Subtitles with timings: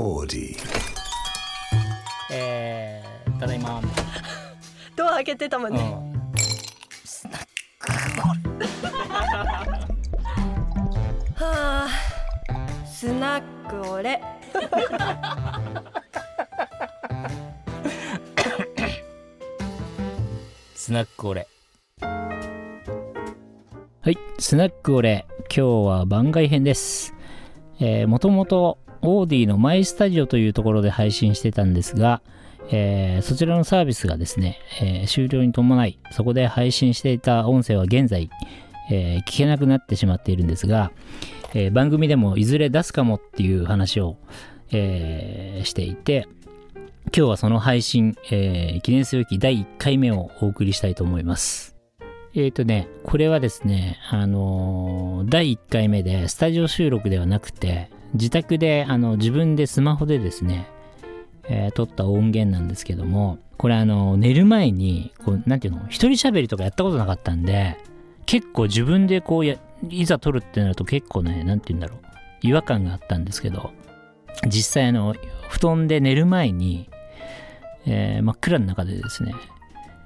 [0.00, 0.56] オーディ
[2.30, 3.82] えー、ただいま、
[4.94, 5.86] ドア開けてたもんね、うん。
[11.34, 11.88] はあ
[12.86, 14.22] スナックオレ
[20.76, 21.48] スナックオレ
[22.00, 22.08] は
[24.10, 27.12] いスナックオレ今日は番外編です。
[27.80, 32.20] えー、もともとオーディのマイスタジオというところで配信してたんですが、
[32.70, 38.30] えーそちらのサービスがですね、えー終了に伴いそこで配信していた音声は現在、
[38.90, 40.92] えー聞けなくなってしまっているんですが、
[41.54, 44.16] え番組でもいずれ出すかもっていう話を、
[44.70, 46.28] えしていて
[47.16, 51.76] 今日はその配信、え記念すべき第1回目をお送りしたいと思います。
[52.34, 60.66] えっ、とね、これはですね、あの第1回目でスタジオ収録ではなくて、自宅であの自分でスマホでですね、
[61.48, 67.76] えー撮った音源なんですけども、これあの寝る前に、こう、なんていうの、一人喋りとかやったことなかったんで、
[68.26, 69.56] 結構自分でこうや、
[69.88, 71.98] いざ撮るってなると結構ね、なんていうんだろう、
[72.42, 73.70] 違和感があったんですけど、
[74.46, 75.14] 実際あの、
[75.48, 76.88] 布団で寝る前に、
[77.86, 79.34] えー真っ暗の中でですね、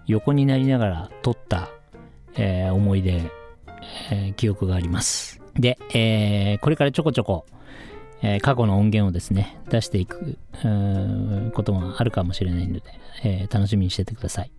[0.07, 1.69] 横になりながら撮った、
[2.37, 3.23] えー思い出、
[4.11, 5.41] えー記憶があります。
[5.55, 7.45] で、えーこれからちょこちょこ、
[8.23, 10.39] えー過去の音源をですね、出していく
[11.55, 12.83] こともあるかもしれないので、
[13.25, 14.53] えー楽しみにしててください。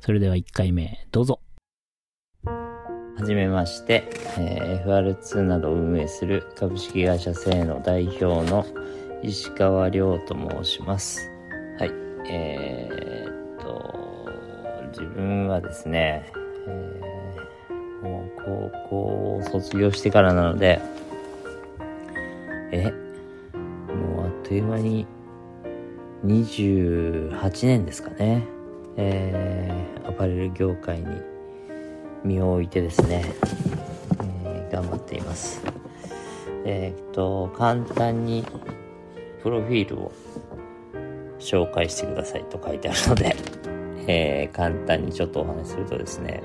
[0.00, 1.40] それでは1回目、どうぞ。
[2.44, 4.08] はじめまして、
[4.38, 8.64] えー FR2 などを運営する株式会社セイの代表の
[9.22, 11.30] 石川亮と申します。
[11.78, 11.90] はい。
[12.28, 14.30] えー、っと、
[14.88, 16.24] 自分はですね、
[16.66, 17.12] えー
[18.02, 18.96] もう高校
[19.36, 20.80] を卒業してからなので、
[22.72, 22.90] え、
[23.94, 25.06] もうあっという間に
[26.24, 28.46] 28年ですかね、
[28.96, 31.06] えーアパレル業界に
[32.24, 33.24] 身を置いてですね、
[34.44, 35.62] えー頑張っています。
[36.64, 38.44] えーっと、簡単に
[39.42, 40.12] プロフィールを
[41.38, 43.36] 紹介してくださいと書いてあるので、
[44.06, 46.42] えー簡単にちょっとお話しするとですね、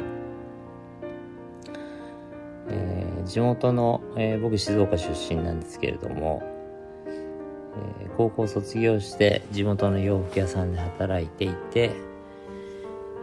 [3.27, 6.41] 地元の、えー僕静岡出身なんですけれども、
[8.01, 11.91] えー高校卒業して地元の洋服屋さんで働いていて、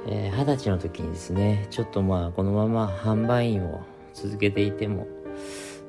[0.06, 3.82] えー二十歳の時にですね、ちょっとまあこのまま販売員を
[4.12, 5.06] 続けていても、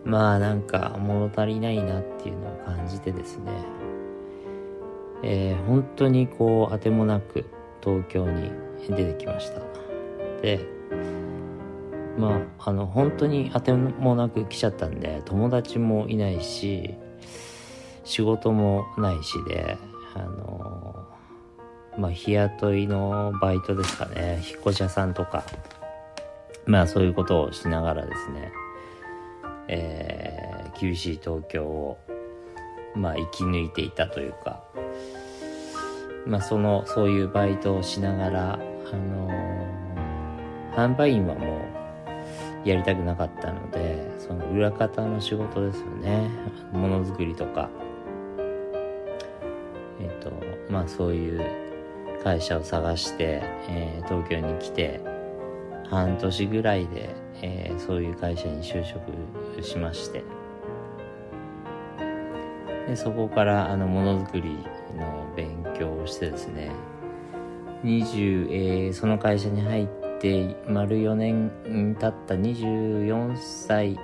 [0.04, 3.52] まあなんか物足りないなっていうのを感じてですね、
[5.24, 7.46] えー本当にこう当てもなく
[7.84, 8.52] 東京に
[8.90, 9.62] 出てきました。
[10.42, 10.75] で、
[12.18, 16.96] まあ、あの本当に当てもなく来ちゃったんで友達もいないし
[18.06, 19.78] 仕事もないしで
[20.14, 21.06] あの
[21.98, 24.42] まあ日雇いのバイトですかね。
[24.50, 25.44] 引っ越し屋さんとか。
[26.66, 28.52] まあそういうことをしながらですね。
[29.68, 30.46] えー
[30.78, 31.98] 厳しい東京を
[32.96, 34.64] まあ生き抜いていたというか。
[36.26, 38.58] まあそのそういうバイトをしながらあ
[38.96, 39.30] の
[40.76, 41.55] 販売員はもう
[42.66, 46.30] やりたくなかったのでその裏方の仕事ですよね。
[46.74, 47.70] ものづくりとか。
[50.02, 50.32] えっ、と
[50.70, 51.42] まあそういう
[52.24, 55.00] 会社を探して、えー東京に来て
[55.90, 60.24] 半年ぐらいで、えーそういう会社に就職しまして。
[62.88, 64.58] でそこからあのものづくり
[64.98, 66.72] の勉強をしてですね。
[67.84, 69.88] 20、えーその会社に入っ
[70.26, 71.52] て丸4年
[72.00, 74.00] 経った24歳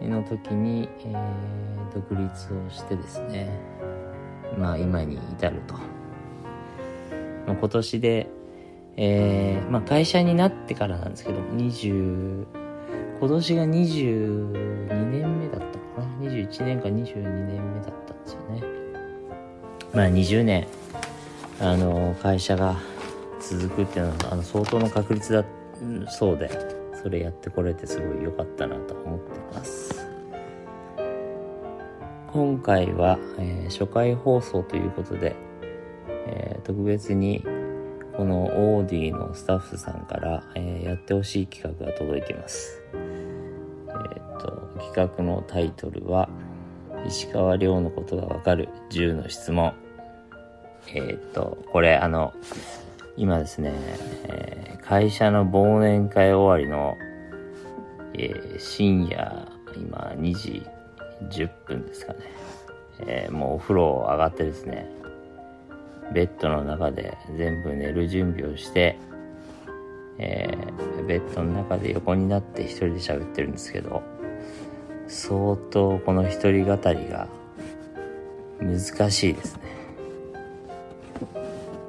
[0.00, 3.50] の時に、えー独立をしてですね
[4.56, 5.74] まあ今に至ると、
[7.48, 8.28] ま、今年で、
[8.96, 12.46] えーまあ、会社になってからなんですけど20
[13.18, 16.30] 今年が22年目だったかな。
[16.30, 18.62] 21年か22年目だったんですよね。
[19.92, 20.68] まあ20年
[21.60, 22.76] あの会社が
[23.50, 25.44] 続くっていうのはあの相当の確率だ
[25.82, 26.06] うん。
[26.08, 26.50] そうで
[27.02, 30.06] それやってこれてすごい良かったなと思ってます。
[32.32, 35.34] 今回は、えー初回放送ということで、
[36.26, 37.44] えー特別に
[38.16, 42.82] このオーディのスタッフさんから、えーやってほしい企画が届いています。
[42.94, 46.28] えーっと企画のタイトルは
[47.06, 49.72] 石川遼のことがわかる10の質問。
[50.88, 52.32] えーっとこれあの
[53.20, 53.74] 今ですね、
[54.28, 56.96] えー会社の忘年会終わりの、
[58.14, 59.46] えー深夜
[59.76, 60.66] 今2時
[61.28, 62.20] 10分ですかね、
[63.00, 64.90] えー、もうお風呂上がってですね、
[66.14, 68.98] ベッドの中で全部寝る準備をして、
[70.16, 74.02] えー、ベッドの中で横になって一人で喋ってるんですけど、
[75.08, 77.28] 相当この一人語りが
[78.60, 79.60] 難しいですね。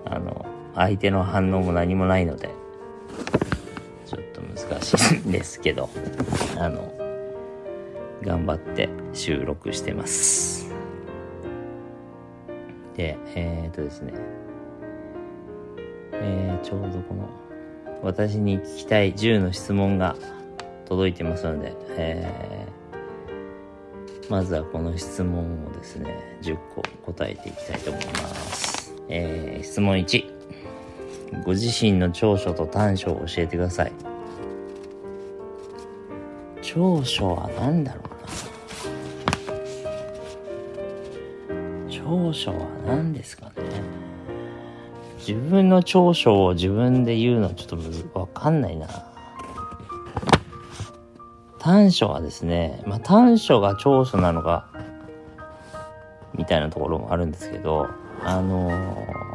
[0.05, 0.40] あの、
[0.75, 2.49] 相手の反応も何もないので、
[4.05, 5.89] ちょっと難しいんですけど、
[6.57, 6.93] あの、
[8.23, 10.71] 頑張って収録してます。
[12.95, 14.13] で、えー、っとですね、
[16.13, 17.29] えー、ちょうどこの、
[18.03, 20.15] 私に聞きたい10の質問が
[20.85, 26.83] 届いてますので、えー、まずはこの質問をですね、10個
[27.13, 28.93] 答えていきたいと思います。
[29.09, 30.40] えー、質問1。
[31.45, 33.91] ご自身の長所と短所を教えてください。
[36.61, 38.11] 長所は何だろうな。
[41.89, 43.51] 長所は何ですかね。
[45.17, 48.87] 自分の長所を自分で言うのはちょっとむずわかんないな。
[51.59, 54.67] 短所はですね、まあ短所が長所なのか、
[56.35, 57.87] みたいなところもあるんですけど、
[58.23, 59.30] あのー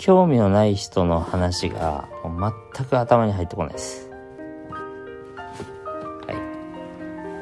[0.00, 2.08] 興味のない人の話が
[2.74, 4.10] 全く頭に入ってこないです。
[6.26, 6.32] は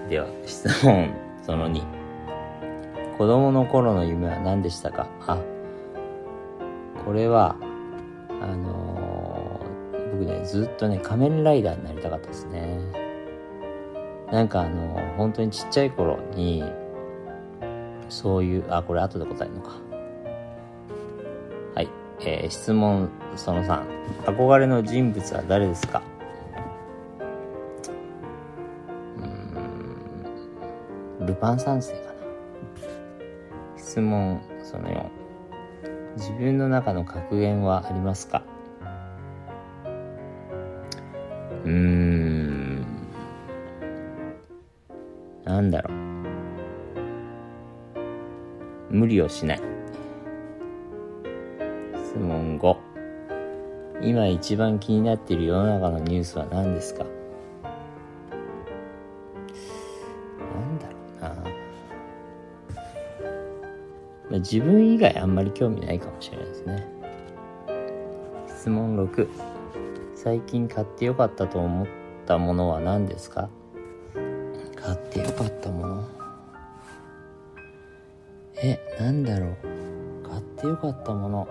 [0.08, 0.10] い。
[0.10, 1.14] では、質問
[1.46, 1.80] その2。
[3.16, 5.06] 子供の頃の夢は何でしたか？
[5.28, 5.38] あ、
[7.04, 7.54] これは、
[8.42, 12.80] あのー、僕ね、ずっとね、仮面ライダーになりたかったですね。
[14.32, 16.64] なんかあのー、本当にちっちゃい頃に、
[18.08, 19.76] そういう、あ、これ後で答えるのか。
[21.76, 21.88] はい
[22.20, 23.82] えー、質問その3
[24.24, 26.02] 憧れの人物は誰ですか？
[31.20, 31.26] うん。
[31.26, 32.14] ルパン三世かな。
[33.76, 35.06] 質問その4
[36.16, 38.42] 自分の中の格言はありますか？
[41.64, 42.86] うーん。
[45.44, 45.98] なんだろう。
[48.90, 49.77] 無理をしない。
[52.58, 52.76] 5
[54.02, 57.04] 今一番気になっている世の中のニュースは何ですか？
[57.04, 57.10] な
[60.60, 61.28] んだろうな、
[64.30, 66.86] まあ、自分以外あんまり興味ないかもしれないですね。
[68.48, 69.28] 質問6
[70.14, 71.86] 最近買ってよかったと思っ
[72.26, 73.48] たものは何ですか？
[74.76, 76.08] 買ってよかったもの。
[78.62, 79.56] え、なんだろう。
[80.28, 81.48] 買ってよかったもの。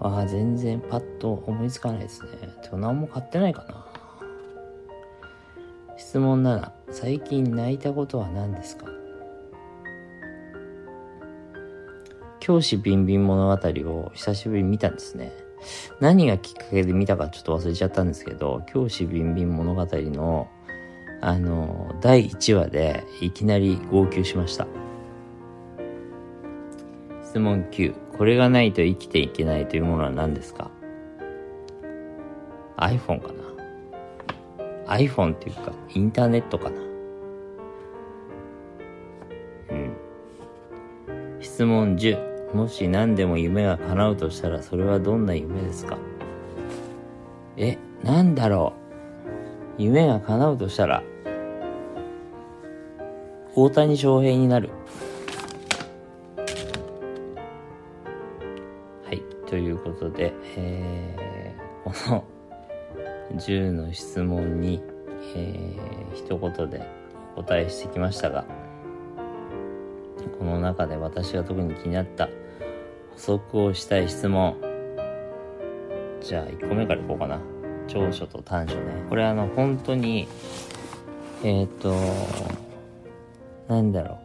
[0.00, 2.28] ああ、全然パッと思いつかないですね。
[2.62, 3.86] てか何も買ってないかな。
[5.98, 6.70] 質問7。
[6.90, 8.86] 最近泣いたことは何ですか？
[12.40, 15.32] 教師ビンビン物語を久しぶりに見たんですね。
[16.00, 20.48] 何がきっかけで見たかちょっと忘れちゃったんですけど、教師ビンビン物語の、
[21.20, 24.66] あの、第1話でいきなり号泣しました。
[27.22, 27.94] 質問9。
[28.20, 30.70] これがないと生きていけないというものは何ですか
[32.76, 33.32] ?iPhone か
[34.84, 36.82] な ?iPhone っていうか、インターネットかな？
[39.70, 39.96] うん。
[41.40, 42.54] 質問10。
[42.54, 45.96] もし何でも夢が叶うとしたら、それはどんな夢ですか？
[47.56, 48.74] え、なんだろ
[49.78, 49.82] う？
[49.82, 51.02] 夢が叶うとしたら、
[53.54, 54.68] 大谷翔平になる。
[60.00, 62.24] ことで、えー、この
[63.38, 64.82] 10の質問に、
[65.36, 66.82] えー、一言で
[67.36, 68.44] お答えしてきましたが、
[70.38, 72.28] この中で私が特に気になった
[73.12, 74.56] 補足をしたい質問。
[76.22, 77.38] じゃあ1個目からいこうかな。
[77.86, 79.04] 長所と短所ね。
[79.08, 80.28] これあの本当に、
[81.44, 81.94] えっ、ー、と、
[83.68, 84.18] なんだろう。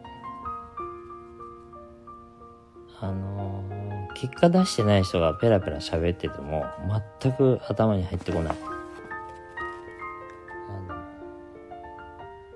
[3.01, 3.54] あの
[4.15, 6.65] 結果出してない人がペラペラ喋ってても
[7.21, 8.55] 全く頭に入ってこない。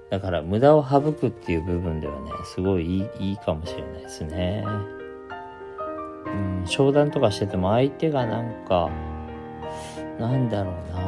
[0.10, 4.66] だから無駄を省くっていう部分ではね、すごいいいいいかもしれないですね。
[6.26, 6.30] う
[6.64, 8.90] ん、商談とかしてても相手がなんか、
[10.20, 11.00] なんだろうな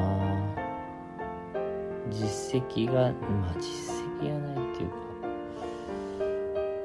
[2.11, 4.89] 実績が、まあ実績がないっていう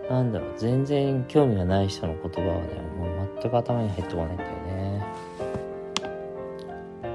[0.09, 5.07] か、なんだろう、全然興味がない人の言葉はね、もう全く頭に入ってこないんだよね。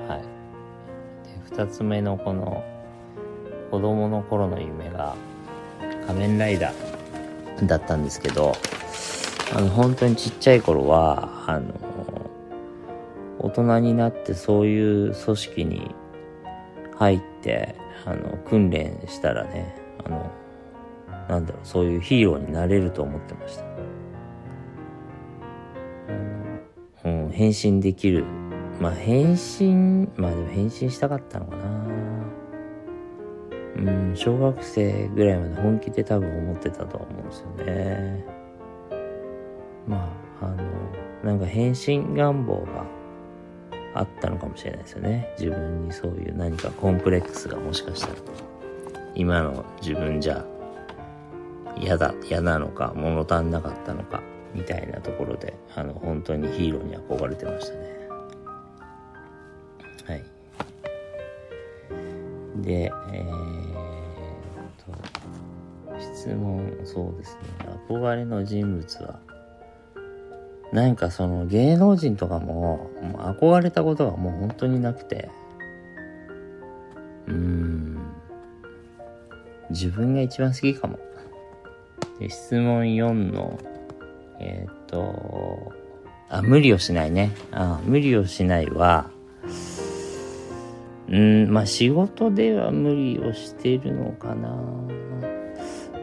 [0.07, 0.21] はい。
[0.21, 2.63] で、二つ目のこの、
[3.71, 5.15] 子供の頃の夢が
[6.05, 8.53] 仮面ライダーだったんですけど、
[9.55, 11.73] あの、本当にちっちゃい頃は、あの、
[13.39, 15.95] 大人になってそういう組織に
[16.97, 17.75] 入って、
[18.05, 19.75] あの、訓練したらね、
[20.05, 20.31] あの、
[21.27, 23.70] なんだろう、そういうヒーローになれると思ってました。
[27.03, 28.25] うん、変身できる。
[28.79, 31.63] まあ、変身、まあでも変身したかったのかな。
[33.77, 38.25] うん、小学生ぐらいまで本気で多分思ってたと思うんですよね。
[39.87, 40.09] ま
[40.41, 40.57] あ、あの、
[41.23, 42.85] なんか変身願望が
[43.93, 45.33] あったのかもしれないですよね。
[45.39, 48.13] 自分にそういう何かコンプレックスがもしかしたら。
[49.13, 50.45] 今の自分じゃ
[51.77, 54.21] 嫌だ、嫌なのか、物足んなかったのか、
[54.53, 58.01] みたいなところで、あの、本当にヒーローに憧れてましたね。
[60.05, 60.23] はい。
[62.61, 63.73] で、えー、
[64.85, 64.93] と、
[65.99, 67.41] 質問、そうですね。
[67.89, 69.19] 憧れの人物は、
[70.71, 75.29] なんかその芸能人とかも、もう憧れたことがもう本当になくて、
[77.27, 77.97] うーん、
[79.69, 80.99] 自分が一番好きかも。
[82.19, 83.59] で質問4の、
[84.43, 85.71] えっ、と、
[86.29, 87.31] あ、無理をしないね。
[87.51, 89.11] あ無理をしないは、
[91.09, 94.49] うん、まあ仕事では無理をしてるのかな。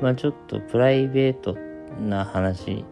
[0.00, 1.56] まあちょっとプライベート
[2.00, 2.84] な話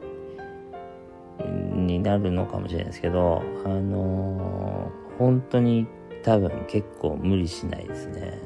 [1.75, 5.87] になるのかもしれないですけど、あのー、本当に
[6.25, 8.41] 多分結構無理しないですね。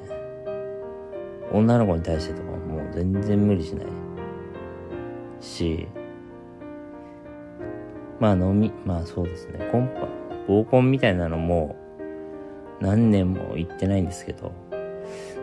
[1.52, 3.86] 女の子に対してとかもう全然無理しない
[5.40, 5.88] し、
[8.20, 10.06] まあ飲み、まあそうですね、コンパ、
[10.46, 11.76] 合コンみたいなのも
[12.80, 14.52] 何年も行ってないんですけど、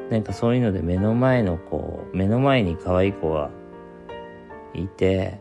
[0.09, 3.49] なんかそういうので目の前の子、目の前に可愛い子が
[4.73, 5.39] いて、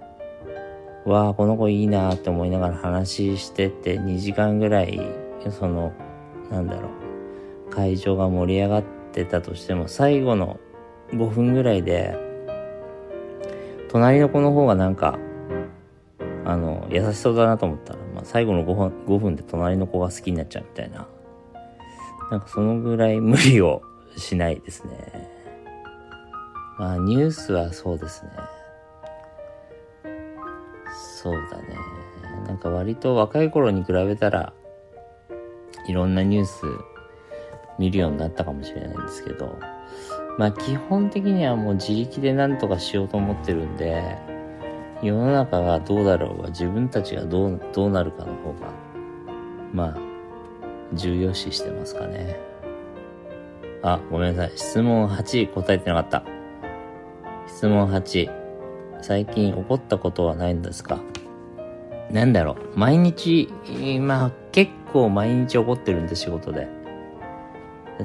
[1.05, 5.01] わあ、この子いいなって思いながら話してて2時間ぐらい、
[5.51, 5.93] その、
[6.51, 6.89] なんだろ
[7.69, 10.59] う、会場が盛り上がってたとしても、最後の
[11.13, 12.17] 5分ぐらいで、
[13.89, 15.19] 隣の子の方がなんか、
[16.47, 21.09] あの、優しそうだなと思ったら、まあ、最後の5分 ,5 分で隣の子が好きになっちゃうみたいな。
[22.31, 23.83] なんかそのぐらい無理を
[24.17, 25.29] しないですね。
[26.79, 28.31] まあニュースはそうですね。
[31.21, 31.77] そうだね。
[32.47, 34.53] なんか割と若い頃に比べたら、
[35.89, 36.65] いろんなニュース
[37.77, 39.59] 見るようになったかもしれないんですけど、
[40.39, 44.36] まあ基本的にはもう自力で何とかしようと思ってるんで、
[45.03, 48.73] 世の中がどうだろうが自分たちがどう、どうなるかの方が、
[49.73, 49.97] まあ、
[50.95, 52.39] 重要視してますかね。
[53.83, 54.57] あ、ごめんなさい。
[54.57, 56.25] 質問8答えてなかった。
[57.47, 58.31] 質問8。
[59.03, 60.99] 最近起こったことはないんですか？
[62.11, 62.79] なんだろう。
[62.79, 63.53] 毎日、
[64.01, 66.67] まあ結構毎日起こってるんで仕事で。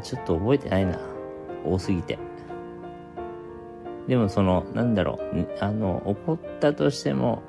[0.03, 1.00] ちょっと覚えてないな。
[1.65, 2.19] 多すぎて。
[4.11, 5.47] でもその、なんだろう。
[5.61, 7.43] あの、起こったとしても、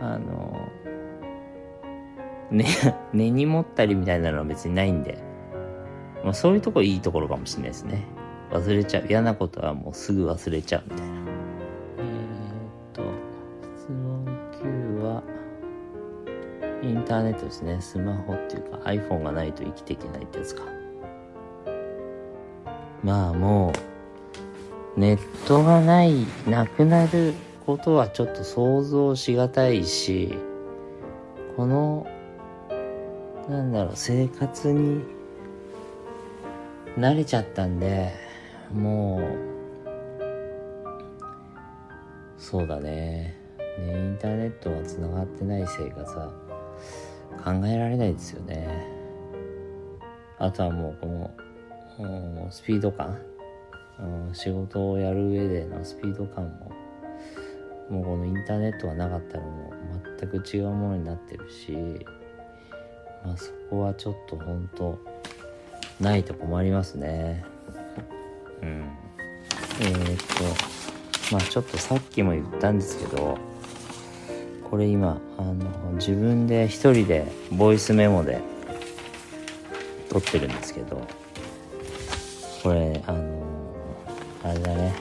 [0.00, 0.66] あの、
[2.50, 2.64] ね、
[3.12, 5.18] 根に持ったりみたいなのは別にないんで、
[6.24, 8.02] まあそういうとこいいところかもしれないですね。
[8.50, 9.04] 忘れちゃう。
[9.10, 11.14] 嫌なことはもうすぐ忘れちゃうみたいな。
[11.98, 12.02] えー、
[12.88, 13.02] っと、
[13.76, 15.22] 質問9は、
[16.82, 17.76] インターネットですね。
[17.78, 20.62] スマホっていうか iPhone がないと生きていけないってやつか。
[23.04, 23.91] まあもう、
[24.96, 27.34] ネットがない、なくなる
[27.66, 30.36] ことはちょっと想像しがたいし、
[31.56, 32.06] この
[33.48, 35.02] なんだろう、生活に
[36.96, 38.12] 慣れちゃったんで、
[38.72, 39.22] もう、
[42.38, 43.36] そうだね。
[43.78, 46.32] ね、インターネットが繋がってない生活は
[47.42, 48.68] 考えられないですよね。
[50.38, 53.18] あとはもうこの、スピード感、
[54.32, 56.72] 仕事をやる上でのスピード感も、
[57.90, 61.72] もうこのインターネットがなかったらもう全く違うものになってるし、
[63.24, 64.98] まあそこはちょっと本当
[66.00, 67.44] ないと困りますね。
[68.62, 68.84] うん。
[69.80, 70.16] えー、っ
[71.28, 73.38] と、まあちょっとさっきも言ったんですけど、
[74.70, 78.40] これ今、あの、自分で一人でボイスメモで
[80.08, 81.06] 撮ってるんですけど、
[82.62, 83.31] これ、あの、
[84.44, 84.94] あれだね。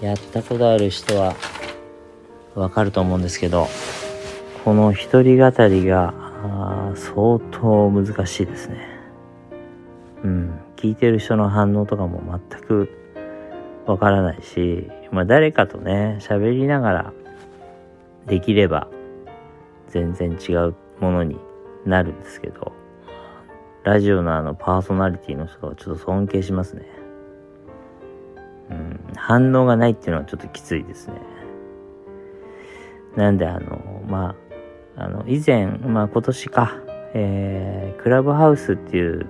[0.00, 1.34] やったことある人は
[2.54, 3.68] わかると思うんですけど、
[4.64, 6.14] この一人語りが
[6.94, 8.88] 相当難しいですね。
[10.24, 10.60] うん。
[10.76, 12.20] 聞いてる人の反応とかも
[12.50, 12.90] 全く
[13.86, 17.12] わからないし、まあ誰かとね、喋りながら
[18.26, 18.88] できれば
[19.88, 21.38] 全然違うものに
[21.84, 22.72] なるんですけど、
[23.84, 26.86] ラジオのあのパーソナリティの人はちょっと尊敬しますね。
[29.16, 31.14] 反応がないっていうのはちょっときついですね。
[33.16, 34.34] なんであの、ま
[34.96, 36.76] あ、あの、以前、まあ今年か、
[37.14, 39.26] えー、クラブハウスっていう、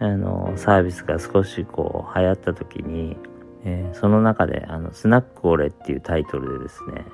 [0.00, 3.16] あの、サービスが少しこう流行った時に、
[3.64, 7.04] えー、その中で、あの、スナックオレっていうタイトルでですね、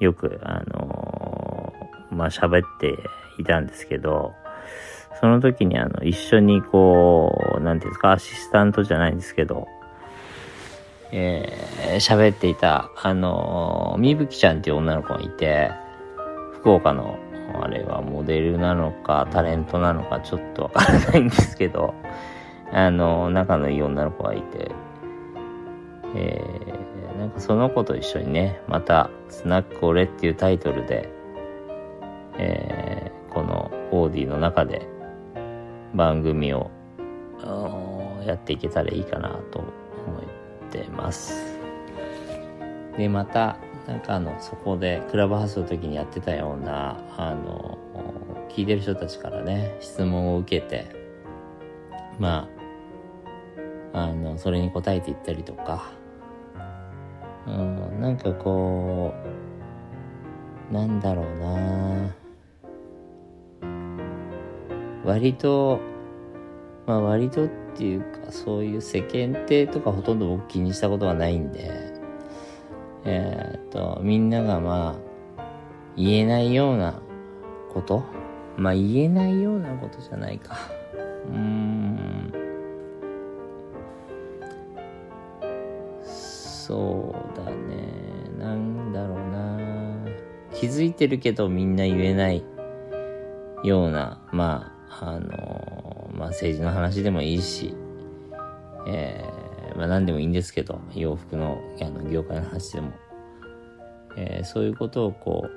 [0.00, 2.94] よく、あのー、まあ喋って
[3.38, 4.32] いたんですけど、
[5.20, 9.68] その時にあの、一緒にこう、なんていうんですか、アシスタントじゃないんですけど、
[11.12, 15.70] えー、喋っていた、あのー、みぶきちゃんっていう女の子がいて、
[16.52, 17.18] 福岡の、
[17.60, 21.94] あれはモデルなのか、タレントなのか、ちょっとわからないんですけど、
[22.72, 24.70] あのー、仲のいい女の子がいて、
[26.14, 31.08] えー、なんかその子と一緒にね、また、スナックオレっていうタイトルで、
[32.38, 34.88] えー、このオーディの中で
[35.94, 36.70] 番組を
[38.24, 39.68] やっていけたらいいかなと思
[40.70, 41.58] ってます。
[42.96, 47.76] で、また、なんかあの、そこでクラブハウスの時にやってたような、あの、
[48.48, 50.86] 聞いてる人たちからね、質問を受けて、
[52.18, 52.48] ま
[53.92, 55.90] あ、あの、それに答えていったりとか、
[57.46, 59.12] うん、なんかこ
[60.70, 62.14] う、なんだろうな
[65.04, 65.80] 割と、
[66.90, 71.70] まあ割とっていうか、そういう世間体とかほとんど僕気にしたことはないんで、
[73.04, 74.98] えー、っと、みんながま
[75.38, 75.44] あ、
[75.96, 77.00] 言えないような
[77.72, 78.02] こと？
[78.56, 80.56] まあ言えないようなことじゃないか。
[81.28, 82.32] うーん。
[86.02, 87.54] そうだね。
[88.36, 89.60] なんだろうな。
[90.52, 92.42] 気づいてるけどみんな言えない
[93.62, 95.79] ような、まあ、あの、
[96.12, 97.74] まあ政治の話でもいいし、
[98.86, 102.92] えー、まあ何でもいいんですけど、洋服のあの業界の話でも、
[104.16, 105.50] えー、そういうことをこう、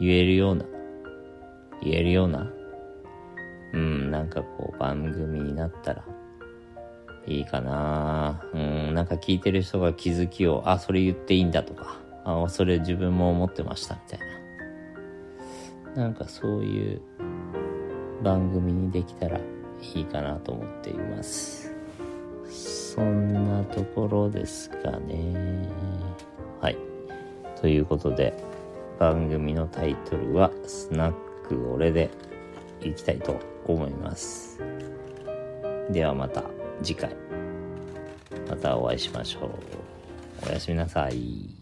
[0.00, 0.64] 言えるような、
[1.82, 2.50] 言えるような、
[3.72, 6.04] うん、なんかこう番組になったら
[7.26, 14.20] いいかなうん、なんか聞いてる人が気づきを、あ、それ言っていいんだとか、あ、それ自分も思ってましたみたい
[15.94, 16.02] な。
[16.02, 17.02] なんかそういう
[18.22, 21.72] 番組にできたらいいかなと思っています。
[22.50, 25.68] そんなところですかね。
[26.60, 26.76] はい。
[27.60, 28.34] ということで、
[28.98, 31.14] 番組のタイトルは、スナッ
[31.48, 32.10] ク俺で
[32.80, 34.60] いきたいと思います。
[35.90, 36.44] ではまた
[36.82, 37.14] 次回、
[38.48, 39.50] またお会いしましょう。
[40.48, 41.59] おやすみなさい。